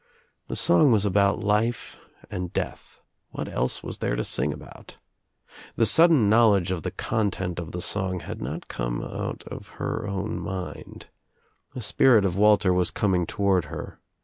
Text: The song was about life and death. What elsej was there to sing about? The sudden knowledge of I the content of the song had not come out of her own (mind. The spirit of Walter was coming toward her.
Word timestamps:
The 0.47 0.55
song 0.55 0.91
was 0.91 1.05
about 1.05 1.43
life 1.43 1.99
and 2.31 2.51
death. 2.51 3.03
What 3.29 3.45
elsej 3.47 3.83
was 3.83 3.99
there 3.99 4.15
to 4.15 4.23
sing 4.23 4.51
about? 4.51 4.97
The 5.75 5.85
sudden 5.85 6.27
knowledge 6.27 6.71
of 6.71 6.79
I 6.79 6.81
the 6.81 6.89
content 6.89 7.59
of 7.59 7.71
the 7.71 7.81
song 7.81 8.21
had 8.21 8.41
not 8.41 8.67
come 8.67 9.03
out 9.03 9.43
of 9.45 9.67
her 9.77 10.07
own 10.07 10.39
(mind. 10.39 11.09
The 11.75 11.81
spirit 11.83 12.25
of 12.25 12.35
Walter 12.35 12.73
was 12.73 12.89
coming 12.89 13.27
toward 13.27 13.65
her. 13.65 13.99